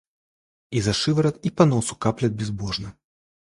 [0.71, 2.95] И за шиворот и по носу каплет безбожно.